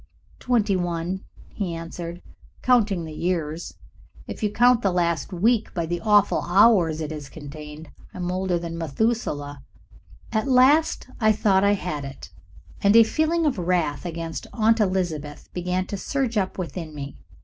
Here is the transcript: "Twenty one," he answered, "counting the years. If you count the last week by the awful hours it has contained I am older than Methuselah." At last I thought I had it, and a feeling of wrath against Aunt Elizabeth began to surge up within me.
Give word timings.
"Twenty 0.39 0.75
one," 0.75 1.25
he 1.53 1.75
answered, 1.75 2.23
"counting 2.63 3.05
the 3.05 3.13
years. 3.13 3.75
If 4.25 4.41
you 4.41 4.51
count 4.51 4.81
the 4.81 4.89
last 4.91 5.31
week 5.31 5.71
by 5.75 5.85
the 5.85 6.01
awful 6.01 6.41
hours 6.41 7.01
it 7.01 7.11
has 7.11 7.29
contained 7.29 7.91
I 8.11 8.17
am 8.17 8.31
older 8.31 8.57
than 8.57 8.79
Methuselah." 8.79 9.61
At 10.31 10.47
last 10.47 11.07
I 11.19 11.31
thought 11.31 11.63
I 11.63 11.73
had 11.73 12.03
it, 12.03 12.31
and 12.81 12.95
a 12.95 13.03
feeling 13.03 13.45
of 13.45 13.59
wrath 13.59 14.03
against 14.03 14.47
Aunt 14.53 14.79
Elizabeth 14.79 15.49
began 15.53 15.85
to 15.85 15.97
surge 15.97 16.35
up 16.35 16.57
within 16.57 16.95
me. 16.95 17.15